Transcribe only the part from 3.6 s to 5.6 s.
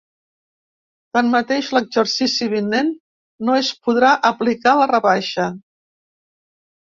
es podrà aplicar la rebaixa.